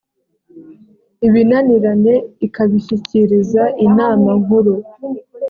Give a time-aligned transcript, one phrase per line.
[1.27, 2.15] ibinaniranye
[2.45, 4.73] ikabishyikiriza inama nkuru